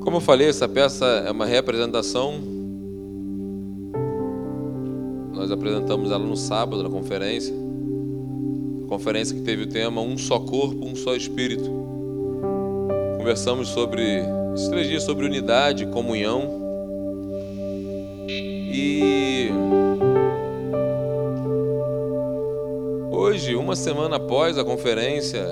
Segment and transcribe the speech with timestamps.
[0.00, 2.40] Como eu falei, essa peça é uma representação.
[5.34, 7.54] Nós apresentamos ela no sábado na conferência.
[8.84, 11.70] A conferência que teve o tema Um só corpo, um só espírito.
[13.18, 14.22] Conversamos sobre
[14.54, 16.58] esses três dias sobre unidade, comunhão.
[18.26, 19.50] E
[23.12, 25.46] hoje, uma semana após a conferência,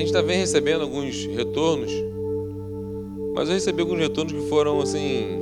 [0.00, 1.92] gente está vem recebendo alguns retornos,
[3.34, 5.38] mas eu recebi alguns retornos que foram assim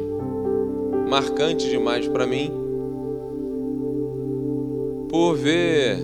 [1.09, 2.51] marcantes demais para mim,
[5.09, 5.97] por ver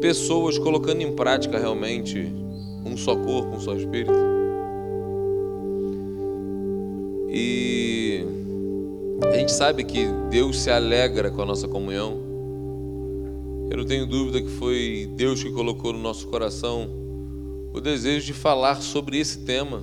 [0.00, 2.32] pessoas colocando em prática realmente
[2.84, 4.14] um só corpo, um só espírito.
[7.28, 8.24] E
[9.28, 12.20] a gente sabe que Deus se alegra com a nossa comunhão.
[13.68, 17.05] Eu não tenho dúvida que foi Deus que colocou no nosso coração
[17.76, 19.82] o desejo de falar sobre esse tema.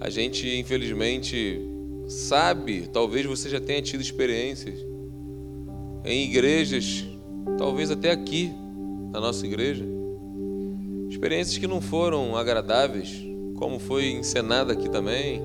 [0.00, 1.60] A gente, infelizmente,
[2.08, 4.74] sabe, talvez você já tenha tido experiências
[6.06, 7.04] em igrejas,
[7.58, 8.50] talvez até aqui,
[9.12, 9.84] na nossa igreja,
[11.10, 13.22] experiências que não foram agradáveis,
[13.56, 15.42] como foi encenado aqui também,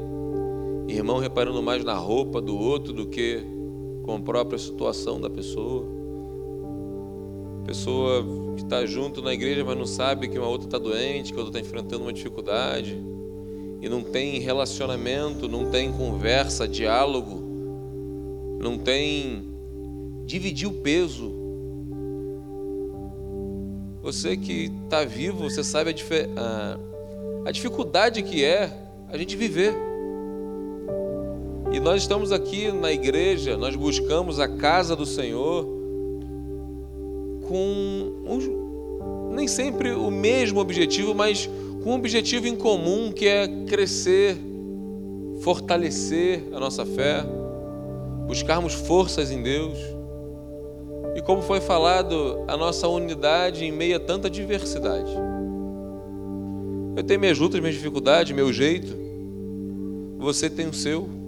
[0.87, 3.43] irmão reparando mais na roupa do outro do que
[4.03, 6.00] com a própria situação da pessoa.
[7.65, 11.39] Pessoa que está junto na igreja, mas não sabe que uma outra está doente, que
[11.39, 12.97] outra está enfrentando uma dificuldade,
[13.81, 17.41] e não tem relacionamento, não tem conversa, diálogo,
[18.59, 19.43] não tem
[20.25, 21.31] dividir o peso.
[24.01, 25.93] Você que está vivo, você sabe a,
[26.41, 26.91] a
[27.45, 28.71] a dificuldade que é
[29.09, 29.75] a gente viver.
[31.71, 35.65] E nós estamos aqui na igreja, nós buscamos a casa do Senhor
[37.51, 41.49] com nem sempre o mesmo objetivo, mas
[41.83, 44.37] com um objetivo em comum que é crescer,
[45.41, 47.23] fortalecer a nossa fé,
[48.25, 49.77] buscarmos forças em Deus.
[51.15, 55.11] E como foi falado, a nossa unidade em meio a tanta diversidade.
[56.95, 58.95] Eu tenho minhas lutas, minhas dificuldades, meu jeito.
[60.19, 61.20] Você tem o seu.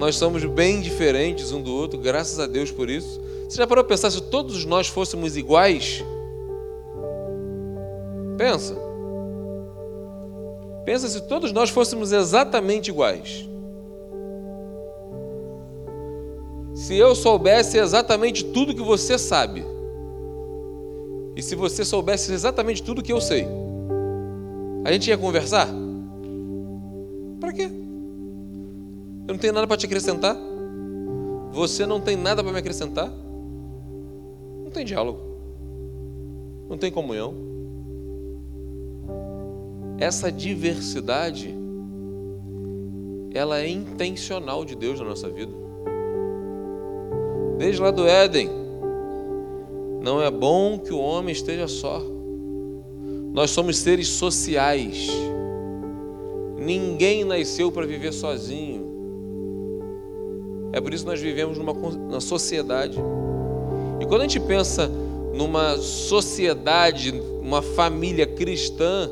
[0.00, 3.20] Nós somos bem diferentes um do outro, graças a Deus por isso.
[3.46, 6.02] Você já parou a pensar se todos nós fôssemos iguais?
[8.38, 8.74] Pensa.
[10.86, 13.46] Pensa se todos nós fôssemos exatamente iguais.
[16.74, 19.62] Se eu soubesse exatamente tudo que você sabe,
[21.36, 23.46] e se você soubesse exatamente tudo que eu sei,
[24.82, 25.68] a gente ia conversar?
[27.38, 27.70] Para quê?
[29.30, 30.36] Eu não tenho nada para te acrescentar.
[31.52, 33.08] Você não tem nada para me acrescentar.
[33.08, 35.20] Não tem diálogo.
[36.68, 37.32] Não tem comunhão.
[40.00, 41.54] Essa diversidade
[43.32, 45.52] ela é intencional de Deus na nossa vida.
[47.56, 48.50] Desde lá do Éden,
[50.02, 52.02] não é bom que o homem esteja só.
[53.32, 55.06] Nós somos seres sociais.
[56.58, 58.89] Ninguém nasceu para viver sozinho.
[60.72, 62.98] É por isso que nós vivemos numa, numa sociedade.
[64.00, 64.88] E quando a gente pensa
[65.34, 69.10] numa sociedade, uma família cristã,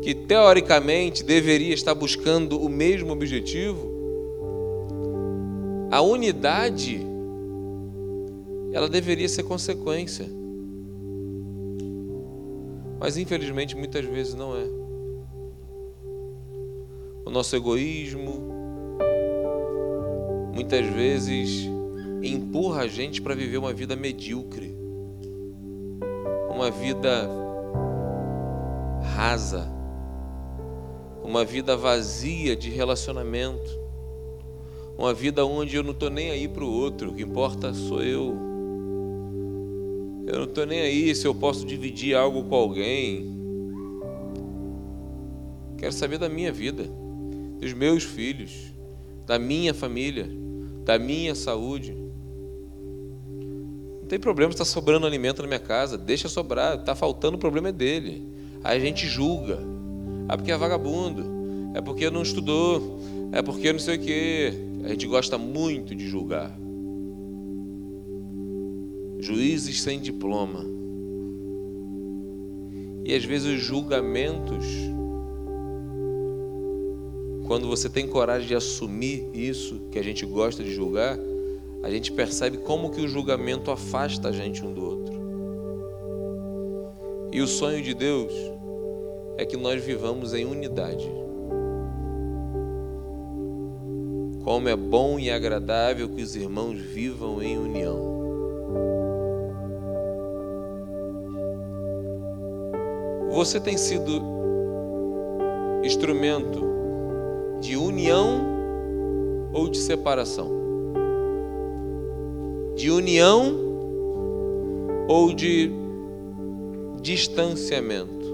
[0.00, 3.92] que teoricamente deveria estar buscando o mesmo objetivo,
[5.90, 7.00] a unidade
[8.72, 10.26] ela deveria ser consequência.
[12.98, 14.64] Mas infelizmente muitas vezes não é.
[17.24, 18.63] O nosso egoísmo
[20.54, 21.68] muitas vezes
[22.22, 24.72] empurra a gente para viver uma vida medíocre,
[26.48, 27.28] uma vida
[29.16, 29.68] rasa,
[31.24, 33.68] uma vida vazia de relacionamento,
[34.96, 38.00] uma vida onde eu não estou nem aí para o outro, o que importa sou
[38.00, 38.36] eu.
[40.26, 43.34] Eu não estou nem aí se eu posso dividir algo com alguém.
[45.76, 46.84] Quero saber da minha vida,
[47.60, 48.72] dos meus filhos,
[49.26, 50.43] da minha família,
[50.84, 51.96] da minha saúde.
[54.00, 57.40] Não tem problema se está sobrando alimento na minha casa, deixa sobrar, está faltando, o
[57.40, 58.28] problema é dele.
[58.62, 59.58] Aí a gente julga.
[60.28, 61.24] Ah, porque é vagabundo,
[61.74, 62.98] é porque não estudou,
[63.32, 64.52] é porque não sei o quê.
[64.84, 66.54] A gente gosta muito de julgar
[69.24, 70.64] juízes sem diploma.
[73.04, 74.64] E às vezes os julgamentos,
[77.46, 81.18] quando você tem coragem de assumir isso que a gente gosta de julgar,
[81.82, 85.14] a gente percebe como que o julgamento afasta a gente um do outro.
[87.30, 88.32] E o sonho de Deus
[89.36, 91.10] é que nós vivamos em unidade.
[94.42, 98.14] Como é bom e agradável que os irmãos vivam em união.
[103.30, 104.22] Você tem sido
[105.82, 106.73] instrumento
[107.64, 108.44] de união
[109.50, 110.50] ou de separação?
[112.76, 113.54] De união
[115.08, 115.72] ou de
[117.00, 118.26] distanciamento?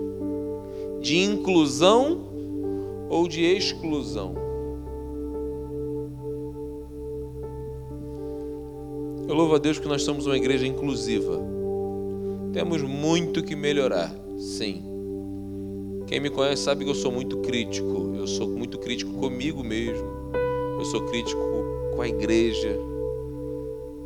[1.01, 2.27] De inclusão
[3.09, 4.35] ou de exclusão?
[9.29, 11.41] Eu louvo a Deus que nós somos uma igreja inclusiva.
[12.53, 14.90] Temos muito que melhorar, sim.
[16.11, 18.17] Quem me conhece sabe que eu sou muito crítico.
[18.17, 20.05] Eu sou muito crítico comigo mesmo.
[20.77, 21.41] Eu sou crítico
[21.95, 22.77] com a igreja.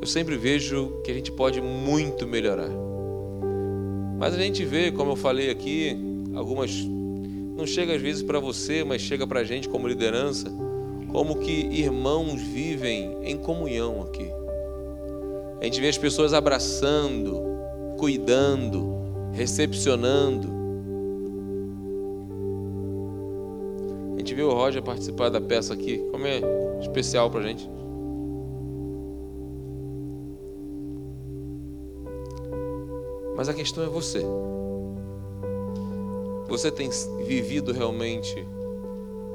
[0.02, 2.68] Eu sempre vejo que a gente pode muito melhorar.
[4.18, 5.96] Mas a gente vê, como eu falei aqui,
[6.34, 6.72] algumas
[7.56, 10.52] não chega às vezes para você, mas chega para a gente como liderança,
[11.10, 14.28] como que irmãos vivem em comunhão aqui.
[15.58, 17.40] A gente vê as pessoas abraçando,
[17.96, 18.94] cuidando,
[19.32, 20.53] recepcionando.
[24.24, 26.40] Gente viu o Roger participar da peça aqui, como é
[26.80, 27.68] especial para a gente.
[33.36, 34.24] Mas a questão é você.
[36.48, 36.88] Você tem
[37.26, 38.34] vivido realmente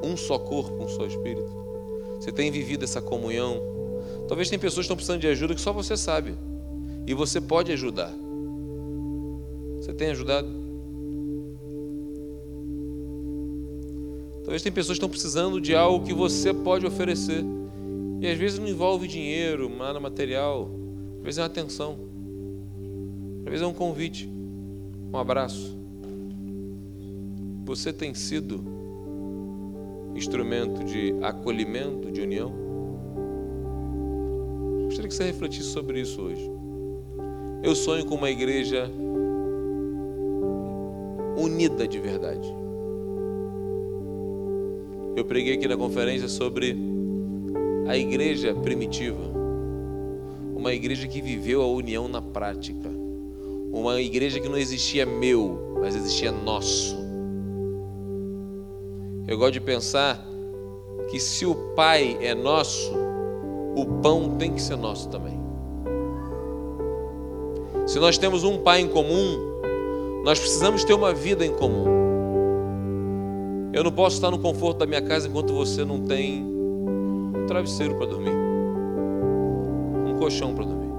[0.02, 1.50] um só corpo, um só espírito?
[2.18, 3.62] Você tem vivido essa comunhão?
[4.26, 6.36] Talvez tem pessoas que estão precisando de ajuda que só você sabe.
[7.06, 8.12] E você pode ajudar.
[9.76, 10.48] Você tem ajudado?
[14.50, 17.44] Talvez tem pessoas que estão precisando de algo que você pode oferecer.
[18.20, 20.68] E às vezes não envolve dinheiro, nada material.
[21.18, 21.96] Às vezes é uma atenção.
[23.44, 24.28] Às vezes é um convite.
[24.28, 25.78] Um abraço.
[27.64, 28.60] Você tem sido
[30.16, 32.52] instrumento de acolhimento, de união?
[34.86, 36.50] Gostaria que você refletisse sobre isso hoje.
[37.62, 38.90] Eu sonho com uma igreja
[41.36, 42.52] unida de verdade.
[45.20, 46.74] Eu preguei aqui na conferência sobre
[47.86, 49.20] a igreja primitiva,
[50.56, 52.88] uma igreja que viveu a união na prática,
[53.70, 56.96] uma igreja que não existia meu, mas existia nosso.
[59.28, 60.26] Eu gosto de pensar
[61.10, 62.90] que se o Pai é nosso,
[63.76, 65.38] o pão tem que ser nosso também.
[67.86, 69.60] Se nós temos um pai em comum,
[70.24, 71.99] nós precisamos ter uma vida em comum.
[73.72, 77.94] Eu não posso estar no conforto da minha casa enquanto você não tem um travesseiro
[77.96, 78.34] para dormir,
[80.06, 80.90] um colchão para dormir.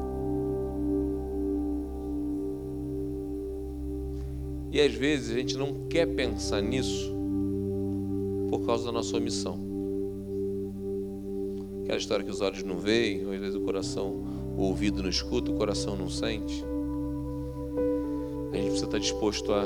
[4.72, 7.14] E às vezes a gente não quer pensar nisso
[8.50, 9.60] por causa da nossa omissão.
[11.84, 14.24] Aquela história que os olhos não veem, ou às vezes o coração,
[14.58, 16.64] o ouvido não escuta, o coração não sente.
[18.54, 19.66] A gente precisa estar disposto a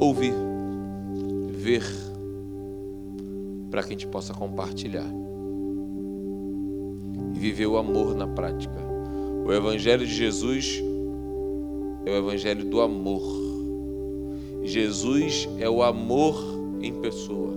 [0.00, 0.34] ouvir,
[1.58, 1.82] ver,
[3.70, 5.10] para que a gente possa compartilhar
[7.34, 8.78] e viver o amor na prática.
[9.44, 10.82] O Evangelho de Jesus
[12.06, 13.22] é o Evangelho do amor.
[14.62, 16.36] Jesus é o amor
[16.80, 17.56] em pessoa.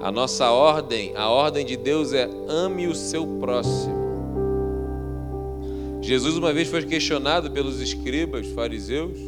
[0.00, 3.98] A nossa ordem, a ordem de Deus é ame o seu próximo.
[6.00, 9.18] Jesus uma vez foi questionado pelos escribas, fariseus,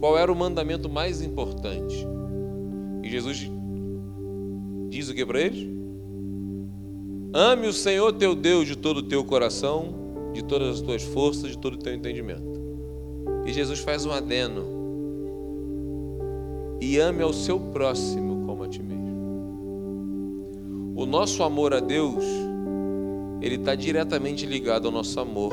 [0.00, 2.06] qual era o mandamento mais importante.
[3.02, 3.50] E Jesus
[4.88, 5.68] diz o que para eles?
[7.32, 9.94] Ame o Senhor teu Deus de todo o teu coração,
[10.32, 12.58] de todas as tuas forças, de todo o teu entendimento.
[13.46, 14.64] E Jesus faz um adeno.
[16.80, 19.00] E ame ao seu próximo como a ti mesmo.
[20.96, 22.24] O nosso amor a Deus,
[23.40, 25.52] ele está diretamente ligado ao nosso amor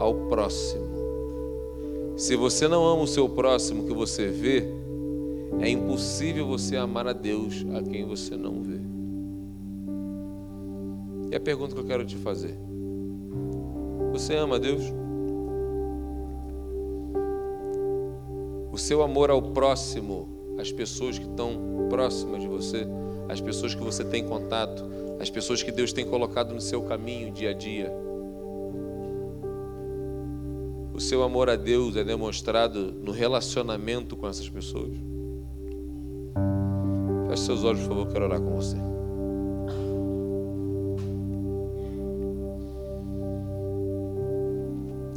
[0.00, 0.89] ao próximo.
[2.20, 4.62] Se você não ama o seu próximo que você vê,
[5.58, 8.78] é impossível você amar a Deus a quem você não vê.
[11.32, 12.54] E a pergunta que eu quero te fazer:
[14.12, 14.82] Você ama a Deus?
[18.70, 22.86] O seu amor ao próximo, às pessoas que estão próximas de você,
[23.30, 24.84] as pessoas que você tem contato,
[25.18, 28.09] as pessoas que Deus tem colocado no seu caminho dia a dia.
[31.00, 34.92] O seu amor a Deus é demonstrado no relacionamento com essas pessoas.
[37.26, 38.76] Feche seus olhos, por favor, quero orar com você.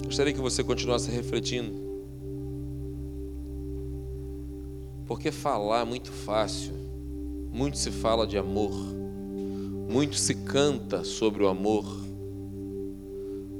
[0.06, 1.74] Gostaria que você continuasse refletindo.
[5.06, 6.74] Porque falar é muito fácil.
[7.52, 8.72] Muito se fala de amor.
[9.92, 11.84] Muito se canta sobre o amor.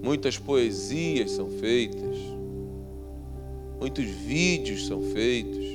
[0.04, 2.13] Muitas poesias são feitas.
[3.84, 5.66] Muitos vídeos são feitos.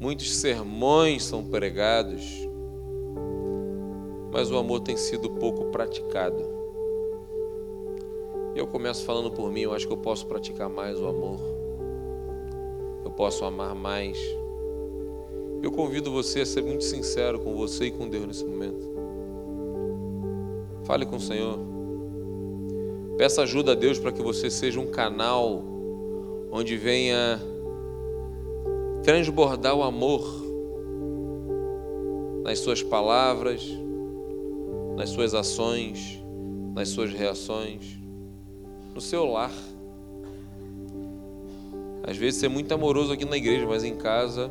[0.00, 2.48] Muitos sermões são pregados.
[4.32, 6.42] Mas o amor tem sido pouco praticado.
[8.56, 11.38] Eu começo falando por mim, eu acho que eu posso praticar mais o amor.
[13.04, 14.16] Eu posso amar mais.
[15.62, 18.90] Eu convido você a ser muito sincero com você e com Deus nesse momento.
[20.84, 21.58] Fale com o Senhor.
[23.18, 25.71] Peça ajuda a Deus para que você seja um canal
[26.52, 27.40] onde venha
[29.02, 30.22] transbordar o amor
[32.44, 33.66] nas suas palavras,
[34.94, 36.22] nas suas ações,
[36.74, 37.98] nas suas reações,
[38.94, 39.50] no seu lar.
[42.02, 44.50] Às vezes você é muito amoroso aqui na igreja, mas em casa,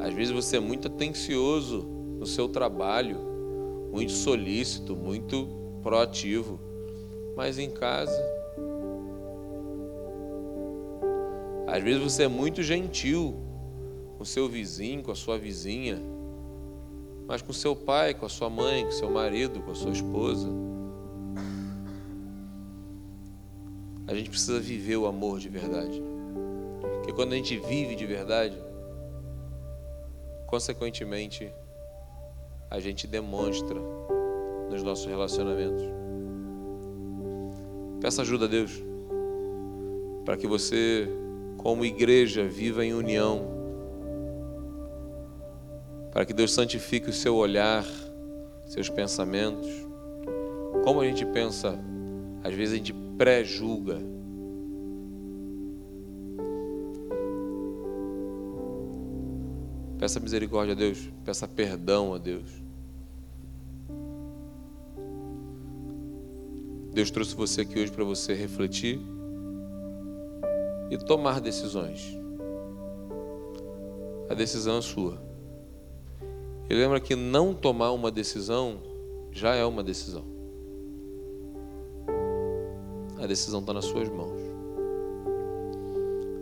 [0.00, 1.86] às vezes você é muito atencioso
[2.18, 3.18] no seu trabalho,
[3.92, 5.46] muito solícito, muito
[5.80, 6.58] proativo,
[7.36, 8.20] mas em casa,
[11.76, 13.36] às vezes você é muito gentil
[14.16, 16.00] com seu vizinho, com a sua vizinha,
[17.28, 20.48] mas com seu pai, com a sua mãe, com seu marido, com a sua esposa.
[24.06, 26.02] A gente precisa viver o amor de verdade.
[26.94, 28.56] Porque quando a gente vive de verdade,
[30.46, 31.52] consequentemente,
[32.70, 33.78] a gente demonstra
[34.70, 35.82] nos nossos relacionamentos.
[38.00, 38.82] Peça ajuda a Deus
[40.24, 41.06] para que você,
[41.66, 43.44] como igreja, viva em união.
[46.12, 47.84] Para que Deus santifique o seu olhar,
[48.66, 49.66] seus pensamentos.
[50.84, 51.76] Como a gente pensa,
[52.44, 53.98] às vezes a gente pré-julga.
[59.98, 62.48] Peça misericórdia a Deus, peça perdão a Deus.
[66.92, 69.15] Deus trouxe você aqui hoje para você refletir
[70.90, 72.16] e tomar decisões.
[74.28, 75.18] A decisão é sua.
[76.68, 78.78] E lembra que não tomar uma decisão
[79.30, 80.24] já é uma decisão.
[83.18, 84.40] A decisão está nas suas mãos.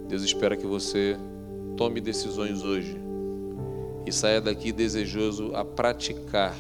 [0.09, 1.17] Deus espera que você
[1.77, 2.97] tome decisões hoje
[4.07, 6.55] e saia daqui desejoso a praticar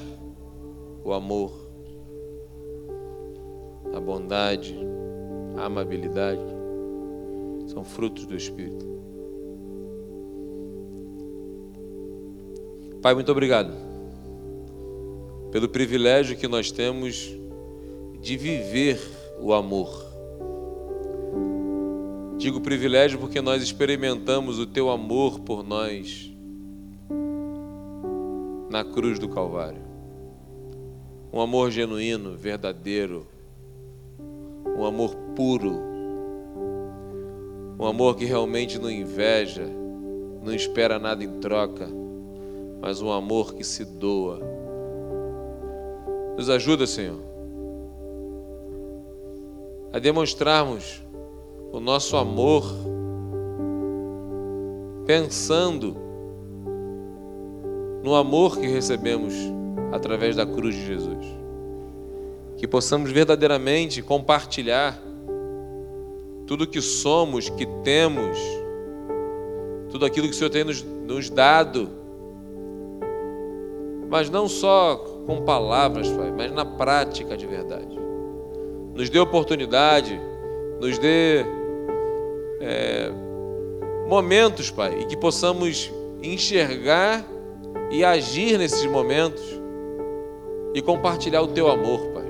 [1.05, 1.53] o amor,
[3.95, 4.77] a bondade,
[5.57, 6.64] a amabilidade.
[7.67, 8.95] São frutos do Espírito.
[13.01, 13.73] Pai, muito obrigado
[15.55, 17.31] pelo privilégio que nós temos
[18.21, 19.01] de viver
[19.39, 20.05] o amor.
[22.39, 26.35] Digo privilégio porque nós experimentamos o teu amor por nós
[28.69, 29.83] na cruz do Calvário.
[31.33, 33.25] Um amor genuíno, verdadeiro,
[34.77, 35.81] um amor puro,
[37.79, 39.69] um amor que realmente não inveja,
[40.43, 41.89] não espera nada em troca,
[42.81, 44.41] mas um amor que se doa.
[46.37, 47.21] Nos ajuda, Senhor,
[49.93, 51.03] a demonstrarmos
[51.73, 52.65] o nosso amor,
[55.07, 55.97] pensando
[58.03, 59.35] no amor que recebemos
[59.93, 61.27] através da cruz de Jesus.
[62.57, 65.01] Que possamos verdadeiramente compartilhar
[66.47, 68.39] tudo que somos, que temos,
[69.91, 71.89] tudo aquilo que o Senhor tem nos, nos dado,
[74.09, 74.97] mas não só
[75.27, 77.99] com palavras, Pai, mas na prática de verdade.
[78.95, 80.21] Nos dê oportunidade,
[80.81, 81.45] nos dê
[82.61, 83.11] é,
[84.07, 87.25] momentos, Pai, e que possamos enxergar
[87.91, 89.43] e agir nesses momentos
[90.75, 92.25] e compartilhar o Teu amor, Pai.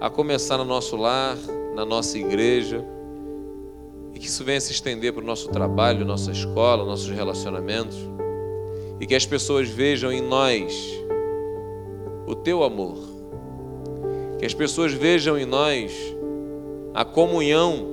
[0.00, 1.36] A começar no nosso lar,
[1.74, 2.84] na nossa igreja,
[4.20, 7.96] que isso venha se estender para o nosso trabalho, nossa escola, nossos relacionamentos,
[9.00, 10.74] e que as pessoas vejam em nós
[12.26, 12.98] o Teu amor,
[14.38, 15.92] que as pessoas vejam em nós
[16.92, 17.86] a comunhão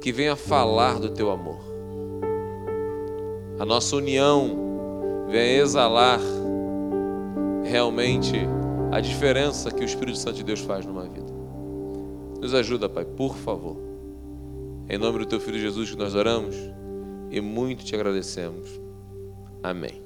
[0.00, 1.58] que venha falar do teu amor.
[3.58, 6.20] A nossa união venha exalar
[7.64, 8.36] realmente
[8.92, 11.35] a diferença que o Espírito Santo de Deus faz numa vida.
[12.40, 13.76] Nos ajuda, Pai, por favor.
[14.88, 16.54] Em nome do teu filho Jesus que nós oramos
[17.30, 18.80] e muito te agradecemos.
[19.62, 20.05] Amém.